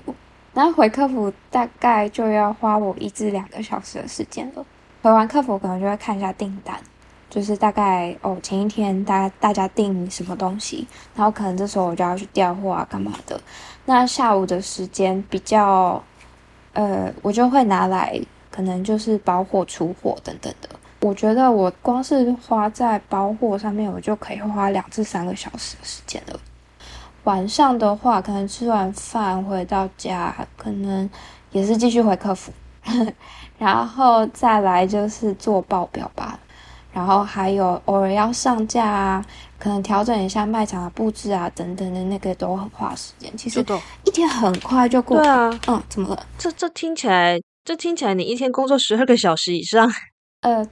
[0.54, 4.66] 然后回客服大概就要花我一至两个小时的时间了。
[5.06, 6.76] 回完客服可能就会看一下订单。
[7.30, 13.40] 就是大概哦，前一天大家大家订什么东西，然后可能这时候我就要去调货啊，干嘛的。
[13.86, 16.02] 那下午的时间比较，
[16.74, 20.70] 呃，我就会拿来，可能就是包货、出货等等的。
[21.02, 26.40] 我觉得我光是花在包货上面，我就可以花两至三个小时的时间了。
[27.26, 31.08] 晚上的话，可能吃完饭回到家，可能
[31.52, 32.52] 也是继续回客服，
[33.58, 36.40] 然后再来就是做报表吧。
[36.94, 39.26] 然后还有偶尔要上架啊，
[39.60, 43.36] 可能调整一下卖场的布置啊，等等的那个都很花时间。
[43.36, 43.60] 其实
[44.06, 45.18] 一天很快就过。
[45.18, 46.26] 对啊，嗯，怎么了？
[46.38, 49.92] 这这听起来，这听起来你一天工作十二个小时以上。
[50.40, 50.66] 呃，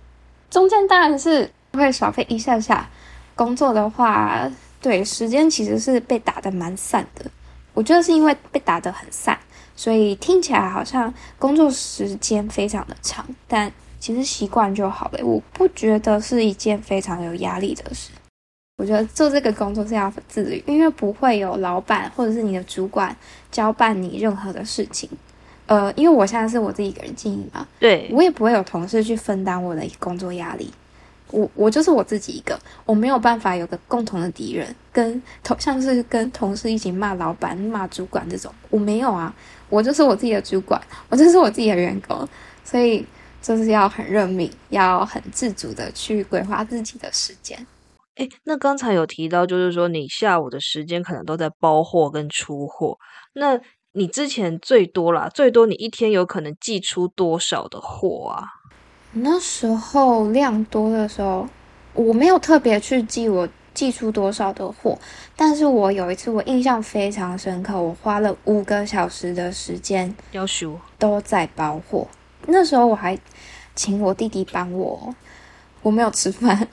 [0.50, 2.90] 中间当然是会耍费一下下。
[3.36, 7.26] 工作的话，对时间其实是被打的蛮散的。
[7.74, 9.38] 我觉得是因为被打的很散，
[9.84, 13.70] 所以听起来好像工作时间非常的长，但。
[14.00, 18.10] 其实习惯就好了，我不觉得是一件非常有压力的事。
[18.76, 23.16] 我觉得做这个工作是要自律，因为不会有老板或者是你的主管
[23.50, 25.10] 交办你任何的事情。
[25.68, 30.70] 呃，因为我现在是我自己一个人经营嘛，对我也不会有同事去分担我的工作压力。
[31.32, 39.34] 我我就是我自己一个，我没有办法有个共同的敌人，跟同像是跟同事一起骂老板、骂主管这种，我没有啊。
[39.74, 42.28] 我就是我自己的主管，我就是我自己的员工，
[42.64, 43.06] 所以。
[43.46, 47.68] 就是要很认命，要很自主的去规划自己的时间。
[48.16, 52.98] 哎，那刚才有提到，就是说你下午的时间可能都在包货跟出货。
[53.34, 53.60] 那
[53.92, 58.48] 你之前最多啦，最多你一天有可能寄出多少的货啊？
[59.12, 61.46] 那时候量多的时候，
[61.94, 64.98] 我没有特别去记我寄出多少的货，
[65.36, 72.08] 但是我有一次我印象非常深刻，我花了五个小时的时间，要求都在包货。
[72.48, 73.18] 那时候我还
[73.76, 75.14] 请我弟弟帮我，
[75.82, 76.68] 我没有吃饭，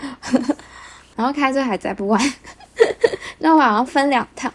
[1.17, 2.21] 然后开车还载不完，
[3.39, 4.53] 那我好像分两趟，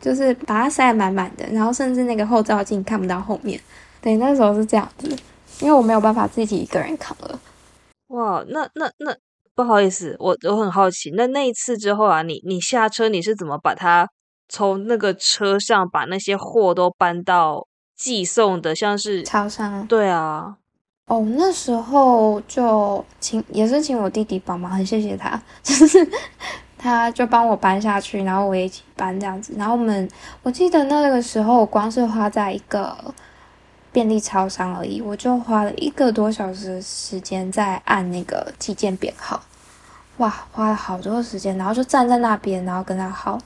[0.00, 3.60] 就是把它塞满满的，然后甚至那个后照镜看不到后面。
[4.00, 5.08] 对，那时候是这样子，
[5.60, 7.38] 因为我没有办法自己一个人扛了。
[8.08, 9.14] 哇，那那那
[9.58, 14.08] 不好意思，我我很好奇，那那一次之后啊，你你下车你是怎么把它
[14.48, 17.66] 从那个车上把那些货都搬到
[17.96, 19.84] 寄送的，像是超商？
[19.88, 20.56] 对啊，
[21.06, 26.08] 哦，那时候就请也是请我弟弟帮忙，很谢谢他， 就是
[26.78, 29.54] 他就帮我搬下去，然后我也一起搬这样子。
[29.58, 30.08] 然后我们
[30.44, 32.96] 我记得那个时候光是花在一个。
[33.98, 39.42] 便利超商而已，我就花了一个多小时时间在按那个寄件编号，
[40.18, 43.36] 哇，花了好多时间，然后就站在那边，然后跟他耗，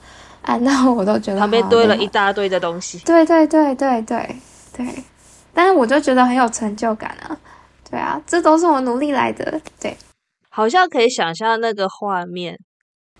[0.43, 2.99] 按到我都觉得旁边堆了一大堆的东西。
[2.99, 4.37] 对对对对对
[4.77, 5.05] 对，
[5.55, 7.35] 但是我就觉得很有成就感啊，
[7.91, 9.97] 对啊，这都是我努力来的，对，
[10.51, 12.59] 好像可以想象那个画面，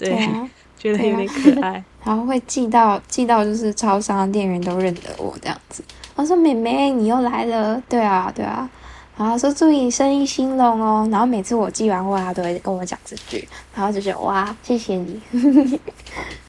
[0.07, 5.83] 对， 觉得有点可爱， 然后会寄到寄到就是超商店员都认得我这样子。
[6.15, 8.69] 我说：“妹妹，你又来了。”对啊，对啊。
[9.17, 15.21] 然后说：“祝你生意兴隆哦。”然后每次我寄完货，他都会跟我讲这句，然后就觉得哇，谢谢你。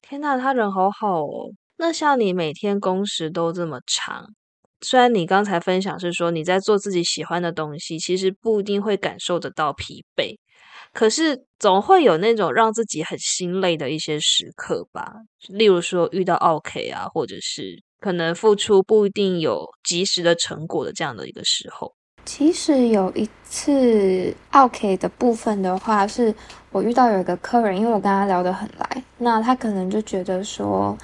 [0.01, 1.51] 天呐，他人好好哦。
[1.77, 4.25] 那像你每天工时都这么长，
[4.81, 10.35] 虽然你刚才分享是说你在做自己喜欢的东西，其实不一定会感受得到疲惫，
[10.93, 15.13] 可是总会有那种让自己很心累的一些时刻吧。
[15.49, 17.83] 例如说遇到 OK 啊，或者是。
[18.03, 26.35] 可能付出不一定有及时的成果的这样的一个时候，其实有一次 OK 的部分的话，是
[26.69, 30.97] 我遇到有一个客人，因为我跟他聊得很来，那他可能就觉得说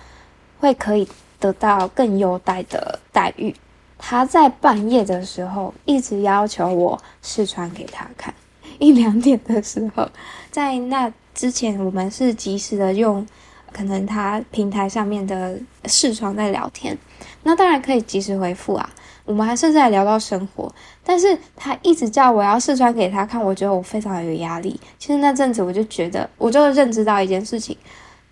[0.58, 1.08] 会可以
[1.40, 3.56] 得到更优待的待遇，
[3.98, 8.36] 他在半夜的时候一直要求我试穿给他看，
[8.80, 10.10] 一两点的时候，
[10.50, 13.28] 在那之前我们是及时的用。
[13.72, 16.98] 可能他平台上面的视窗在聊天，
[17.44, 18.90] 那当然可以及时回复啊。
[19.26, 24.80] 我们还甚至还聊到生活，但是他一直叫我要试穿给他看，我觉得我非常有压力。
[24.98, 27.78] 其实那阵子我就觉得，我就认知到一件事情：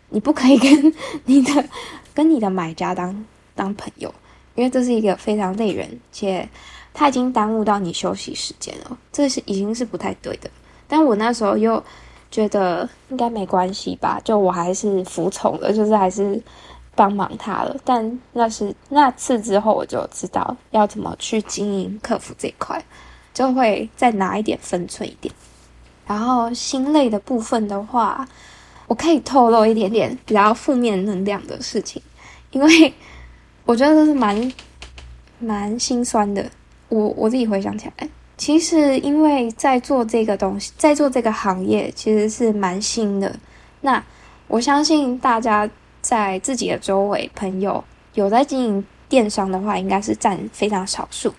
[0.09, 0.93] 你不可以跟
[1.25, 1.63] 你的
[2.15, 4.11] 跟你的买家当当朋友，
[4.55, 6.49] 因为这是一个非常累人，且
[6.97, 10.49] 他已经耽误到你休息时间了，这是已经是不太对的。
[10.87, 11.81] 但我那时候又。
[12.29, 16.39] 觉得应该没关系吧，就我还是服从了，就是还是
[16.93, 17.73] 帮忙他了。
[17.85, 22.83] 但那是那次之后，我就知道要怎么去经营客服这一块，
[23.33, 25.33] 就会再拿一点分寸一点。
[26.05, 28.27] 然后心累的部分的话，
[28.87, 32.01] 我可以透露一点点比较负面能量的事情，
[32.51, 32.93] 因为
[33.63, 34.53] 我觉得这是蛮
[35.39, 36.45] 蛮心酸的。
[36.89, 38.09] 我我自己回想起来。
[38.37, 43.35] 其实，因为在做这个东西，在做这个行业，其实是蛮新的。
[43.81, 44.03] 那
[44.47, 45.67] 我相信大家
[46.01, 51.33] 在自己的周围朋友有在经营电商的话，应该是占非常少数。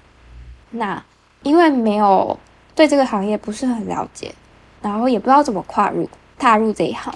[0.70, 1.00] 那
[1.44, 2.36] 因为没有
[2.74, 4.34] 对这个行业不是很了解，
[4.82, 7.14] 然后也不知道怎么跨入踏入这一行，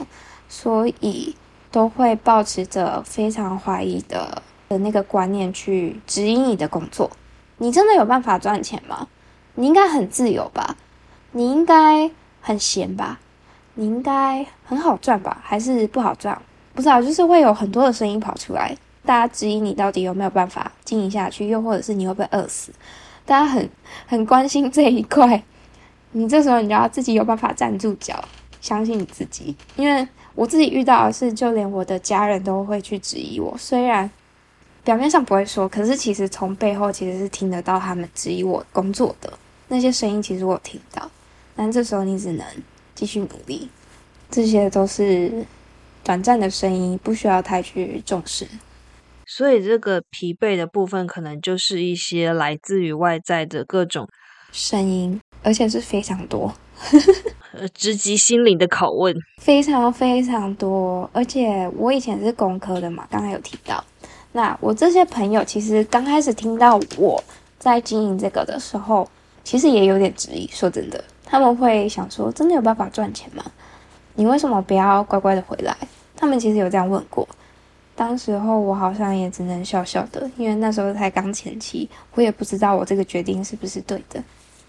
[0.49, 1.35] 所以
[1.73, 7.11] 都会保持着非常怀疑的的那个观念去指引你的工作。
[7.62, 9.07] 你真的有办法赚钱吗？
[9.55, 10.77] 你应该很自由吧？
[11.31, 13.20] 你应该很闲吧？
[13.75, 15.40] 你应该很好赚吧？
[15.44, 16.37] 还是不好赚？
[16.75, 22.72] 不知道，就是会有很多的声音跑出来，大家质疑你到底有没有办法经营下去，又或者是你会不会饿死？
[23.25, 23.70] 大家很
[24.09, 25.40] 很关心这一块。
[26.11, 28.25] 你这时候你就要自己有办法站住脚，
[28.61, 29.55] 相信你自己。
[29.77, 34.11] 因为我自己遇到的是，就连我的家人都会去质疑我，虽然。
[34.85, 39.33] 表面上不会说，可是其实从背后其实是听得到他们质疑我工作的
[39.68, 41.09] 那些声音，其实我听到。
[41.55, 42.45] 但这时候你只能
[42.95, 43.68] 继续努力，
[44.31, 45.47] 这些都是
[46.03, 48.47] 短暂的声音，不需要太去重视。
[49.25, 54.09] 所以这个疲惫的部分，可能就是一些来自于外在的各种
[54.51, 56.53] 声音，而且是非常多，
[57.73, 61.09] 直击心灵的拷问，非常非常多。
[61.13, 63.83] 而且我以前是工科的嘛，刚才有提到。
[64.33, 67.22] 那我这些朋友其实刚开始听到我
[67.58, 69.06] 在经营这个的时候，
[69.44, 70.48] 其实也有点质疑。
[70.48, 73.44] 说真的，他们会想说：“真的有办法赚钱吗？
[74.14, 75.76] 你为什么不要乖乖的回来？”
[76.16, 77.28] 他们其实有这样问过。
[77.94, 84.22] 当时候我好像也只能笑笑的，因为那时候才刚前期，我也不知道我这个决定是不是对的。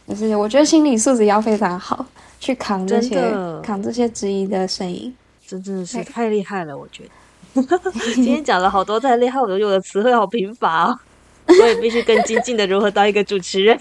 [0.06, 2.06] 就是我觉得心理素质要非常好，
[2.38, 5.16] 去扛这些扛这些质疑的声音，
[5.48, 7.10] 真真的是太厉害了，我觉得。
[8.16, 11.00] 今天讲了好多太厉害，我觉得我的词汇好贫乏哦，
[11.48, 13.80] 我也必须更精进的如何当一个主持人。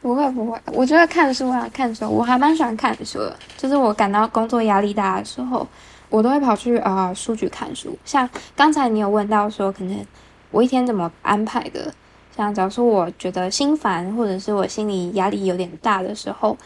[0.00, 3.36] 不会不会，我觉得看书啊，看书，我还蛮喜欢看书的。
[3.56, 5.66] 就是我感到工作压力大的时候，
[6.08, 7.96] 我都会跑去啊书局看书。
[8.04, 10.04] 像刚才你有问到说，可能
[10.50, 11.92] 我一天怎么安排的？
[12.36, 16.56] 像假如说我觉得心烦，或者是我心里压力有点大的时候，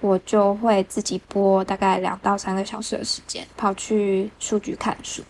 [0.00, 5.22] 我就会自己播大概两到三个小时的时间，跑去书局看书。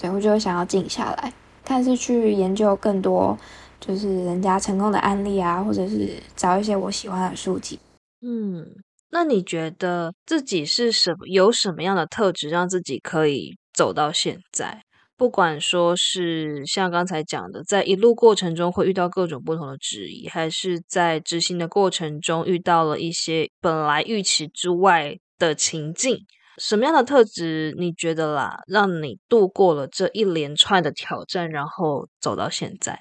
[0.00, 1.32] 对我就会想要静下来，
[1.64, 3.38] 看是去研究更多。
[3.78, 7.78] 就是人家成功的案例啊，或者是找一些我喜欢的书籍。
[8.20, 8.66] 嗯，
[9.10, 11.26] 那你觉得自己是什么？
[11.26, 14.82] 有什么样的特质让自己可以走到现在？
[15.16, 26.18] 不管说是像刚才讲的，在一路过程中会遇到各种不同的质疑，还是在执行的过程中遇到了一些本来预期之外的情境，
[26.60, 33.00] 什么样的特质你觉得啦，让你度过了这一连串的挑战，然后走到现在？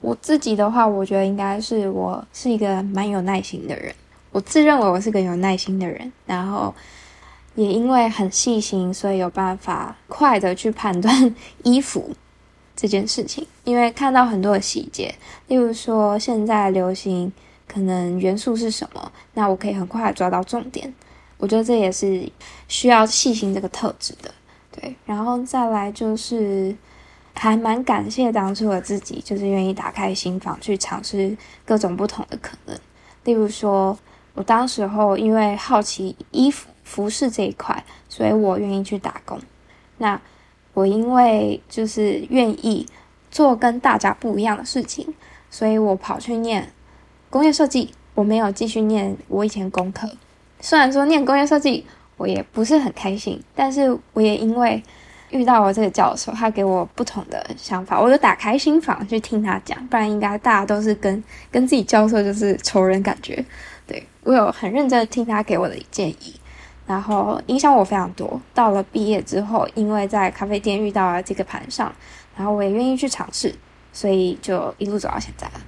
[0.00, 3.94] 我自己的话，我觉得应该是我是一个蛮有耐心的人。
[4.32, 6.74] 我自认为我是个有耐心的人，然后
[7.54, 12.10] 也因为很细心，所以有办法快的去判断 衣服
[12.74, 13.46] 这件事情。
[13.62, 15.14] 因为看到很多的细节，
[15.46, 17.32] 例如说现在流行
[17.68, 20.92] 可能元素是什么，那我可以很快抓到重点。
[21.38, 22.30] 我觉得这也是
[22.68, 24.30] 需要细心这个特质的。
[24.70, 26.76] 对，然后再来就是。
[27.40, 32.76] 还蛮感谢当初的自己，就是愿意打开心房去尝试各种不同的可能。
[33.22, 33.96] 例如说，
[34.34, 39.40] 我当时候因为好奇衣服服饰这一块，所以我愿意去打工。
[39.98, 40.20] 那
[40.74, 42.84] 我因为就是愿意
[43.30, 45.14] 做跟大家不一样的事情，
[45.48, 46.72] 所以我跑去念
[47.30, 47.94] 工业设计。
[48.14, 50.10] 我没有继续念我以前功课，
[50.60, 51.84] 虽然说念工业设计
[52.16, 54.82] 我也不是很开心，但是我也因为。
[55.30, 59.86] 遇到我这个教授，他给我不同的想法，我就打开心房去听他讲。
[59.88, 63.44] 不然应该大家都是跟 跟自己教授就是仇人感觉。
[63.86, 66.34] 对我有很认真的听他给我的建议，
[66.86, 68.40] 然后影响我非常多。
[68.54, 71.94] 到了毕业之后，因为在咖啡店遇到了这个盘上，
[72.34, 73.54] 然后我也愿意去尝试，
[73.92, 75.60] 所以就一路走到现在了。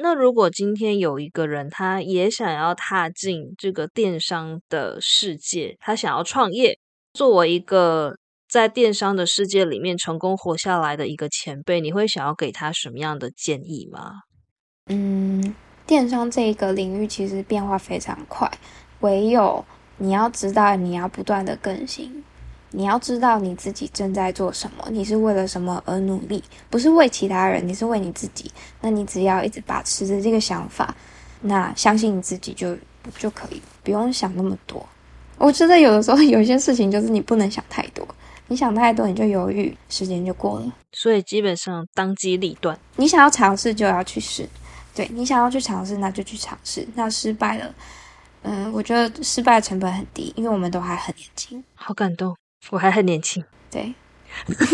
[0.00, 6.78] 那如果今天有一个人，他也想要踏进这个电商的世界，他想要创业，
[7.12, 8.16] 作为一个。
[8.50, 14.22] 在电商的世界里面成功活下来的一个前辈，你会想要给他什么样的建议吗？
[14.86, 15.54] 嗯，
[15.86, 18.50] 电商这一个领域其实变化非常快，
[19.00, 19.62] 唯有
[19.98, 22.24] 你要知道你要不断的更新，
[22.70, 28.50] 你要知道你自己正在做什么，你是为了什么而努力，不是为其他人，你是为你自己。
[28.80, 30.94] 那你只要一直把持着这个想法，
[31.40, 32.76] 那相信你自己就
[33.18, 34.86] 就可以，不用想那么多。
[35.38, 38.06] 我觉得有的时候有些事情就是你不能想太多。
[38.50, 40.72] 你想太多，你就犹豫，时间就过了。
[40.92, 42.78] 所以基本上当机立断。
[42.96, 44.48] 你想要尝试就要去试，
[44.94, 46.88] 对你想要去尝试，那就去尝试。
[46.94, 47.74] 那失败了，
[48.40, 51.62] 嗯，我觉得失败成本很低，因为我们都还很年轻。
[51.74, 52.34] 好感动，
[52.70, 53.44] 我还很年轻。
[53.70, 53.94] 对。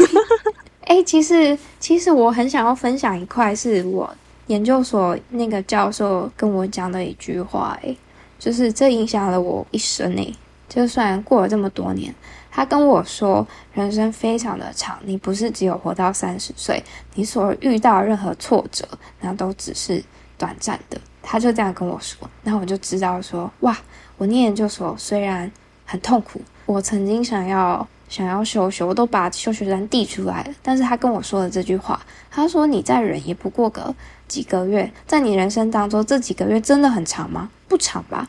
[0.87, 4.15] 哎，其实其实我很想要分享一块，是我
[4.49, 7.97] 研究所那个教授跟我讲的一句话，哎，
[8.39, 10.35] 就是这影响了我一生诶。
[10.69, 12.15] 就算过了这么多年。
[12.57, 16.81] 他跟我说：“人生非常的长，你不是只有活到三十岁，
[17.15, 18.87] 你所遇到任何挫折，
[19.21, 20.01] 那都只是
[20.39, 23.77] 短暂的。”他就这样跟我说，然后我就知道说：“哇，
[24.19, 25.51] 我念研究所虽然
[25.85, 30.55] 很痛苦，我曾经想要想要休学，我都把休学单递出来了。
[30.63, 32.01] 但是他跟我说了这句话，
[32.31, 33.95] 他说：‘你再忍也不过个
[34.29, 37.51] 几个月，在你人生当中这几个月真的很长吗？
[37.69, 38.29] 不长吧？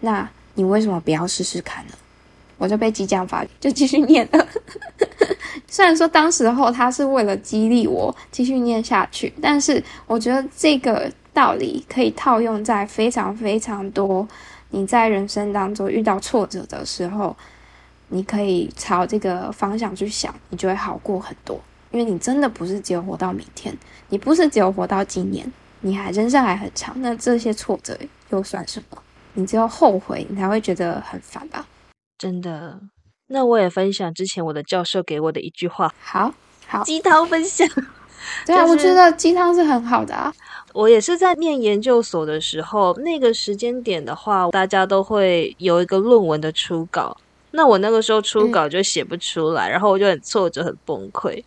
[0.00, 1.92] 那你为什么不要试试看呢？’”
[2.58, 4.46] 我就被激将法，就继续念了。
[5.66, 14.28] 虽然说当时候他是为了激励我继续念下去，但是我觉得这个道理可以套用在非常非常多
[14.70, 17.36] 你在人生当中遇到挫折的时候，
[18.12, 21.58] 你可以朝这个方向去想，你就会好过很多。
[21.90, 23.76] 因为你真的不是只有活到明天，
[24.10, 25.50] 你不是只有活到今年，
[25.80, 26.94] 你还人生还很长。
[27.00, 27.98] 那这些挫折
[28.30, 28.98] 又算什么？
[29.34, 31.66] 你只有后悔，你才会觉得很烦吧。
[32.18, 32.80] 真的，
[33.28, 35.92] 那我也分享之前我的教授给我的一句话。
[36.00, 36.32] 好
[36.66, 37.66] 好，鸡汤分享。
[38.46, 40.32] 对啊，我觉得鸡汤是很好的啊。
[40.72, 47.16] 我也是在念研究所的时候，那个时间点的话，大家都会有一个论文的初稿。
[47.52, 51.42] 那我那个时候初稿就写不出来，然后我就很挫折、很崩溃。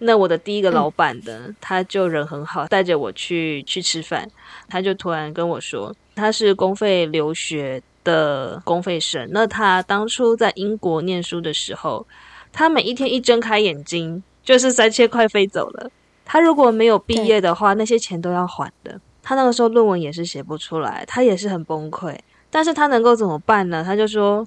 [0.00, 4.28] 那我的第一个老板呢，他就人很好，带着我去去吃饭，
[4.68, 7.82] 他就突然跟我说，他是公费留学。
[8.06, 12.06] 的公费生，那他当初在英国念书的时候，
[12.52, 15.90] 他每一天一睁开眼睛就是三千块飞走了。
[16.24, 19.00] 他如果没有毕业的话，那些钱都要还的。
[19.24, 22.16] 他那个时候论文也是写不出来，他也是很崩溃。
[22.48, 23.82] 但是他能够怎么办呢？
[23.82, 24.46] 他就说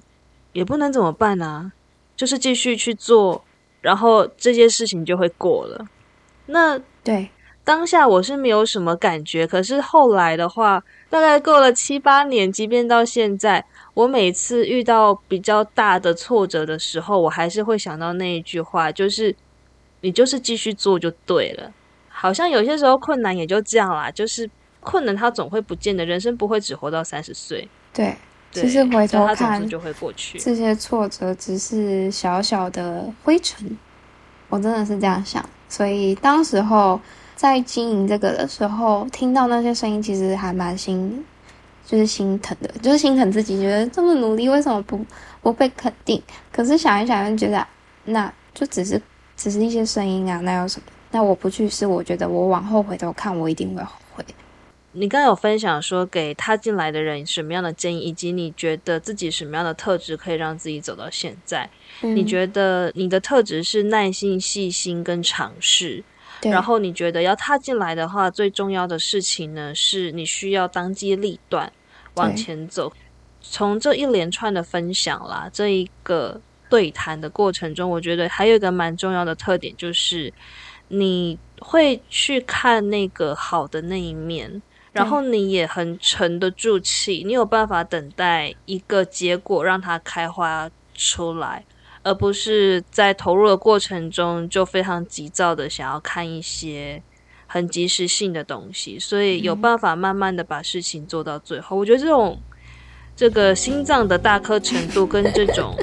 [0.52, 1.72] 也不能怎么办啊，
[2.16, 3.44] 就是继续去做，
[3.80, 5.86] 然后这件事情就会过了。
[6.46, 7.30] 那对。
[7.62, 19.36] 当下我是没有什么感觉，可是后来的话，大概过了七八年，即便到现在，我每次遇到比较大的挫折的时候，我还是会想到那一句话，就是
[20.00, 21.70] 你就是继续做就对了。
[22.08, 27.68] 好像有些时候困难也就这样啦，就是困难它总会不见的，人生不会只活到三十岁。
[27.92, 28.16] 对，
[28.52, 33.76] 其实回头看就会过去，这些挫折只是小小的灰尘。
[34.48, 37.00] 我真的是这样想，所以当时候。
[37.36, 41.24] 在经营这个的时候，听到那些声音，其实还蛮心，
[41.86, 45.02] 就是心疼的，就是心疼自己，觉得这么努力，为什么不
[45.40, 46.22] 不被肯定？
[46.52, 47.66] 可是想一想，又觉得
[48.04, 49.00] 那就只是
[49.38, 50.86] 只是一些声音啊，那有什么？
[51.12, 54.22] 那我不去试，我觉得我往后回头看，我一定会后悔。
[54.92, 61.70] 你刚刚有分享说，给他进来的人什么样的建议，以及你觉得自己什么样的特质可以让自己走到现在？
[62.00, 66.02] 你觉得你的特质是耐心、细心跟尝试。
[66.42, 71.70] 然后你觉得要踏进来的话，最重要的事情呢，是你需要当机立断
[72.14, 72.90] 往前走。
[73.42, 80.32] 从这一连串的分享啦，这一个对谈的过程中，我觉得还有一个蛮重要的特点，就是
[80.88, 84.62] 你会去看那个好的那一面，
[84.92, 91.64] 然后你也很沉得住气，你有办法等待一个结果，让它开花出来。
[92.02, 97.02] 而不是在投入的过程中就非常急躁的想要看一些
[97.46, 101.76] 很及时性的东西，所以有办法慢慢的把事情做到最后。
[101.76, 102.40] 我觉得这种
[103.14, 105.76] 这个心脏的大颗程度跟这种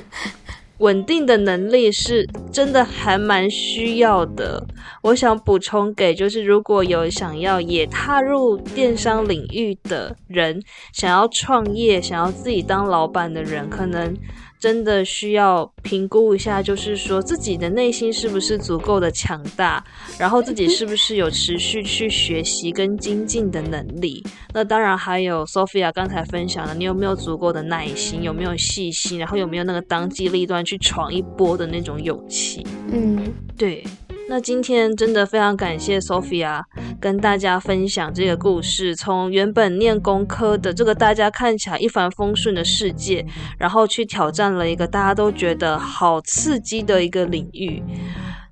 [0.80, 4.66] 稳定的能力是真的还蛮需要的。
[5.02, 10.62] 我想补充给就是如果有想要也踏入电商领域的人，
[10.94, 14.16] 想要创业、想要自己当老板的人，可能。
[14.60, 19.84] 真的需要评估一下，就是说自己的内心是不是足够的强大，
[20.18, 24.24] 然后自己是不是有持续去学习跟精进的能力。
[24.54, 32.66] 那当然还有 Sophia 刚才分享的，你有没有足够的耐心，有没有细心，然后有没有那个当机立断去闯一波的那种勇气？
[32.92, 33.84] 嗯，对。
[34.30, 36.62] 那今天真的非常感谢 Sophia
[37.00, 43.26] 跟大家分享这个故事，从原本念工科的这个大家看起来一帆风顺的世界，
[43.58, 47.82] 然后去挑战了一个大家都觉得好刺激的一个领域。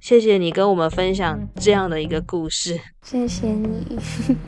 [0.05, 3.97] 谢谢你跟我们分享这样的一个故事，谢谢你。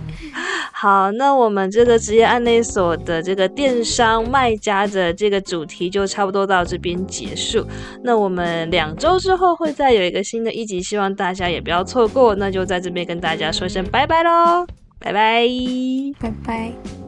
[0.71, 7.65] 好，那我们这个职业案内所的这个电商卖家的这个主题就差不多到这边结束。
[8.03, 12.35] 那我们两周之后会再有一个新的一集，希望大家也不要错过。
[12.35, 14.67] 那就在这边跟大家说声拜拜喽，
[14.99, 15.47] 拜拜，
[16.19, 17.06] 拜拜。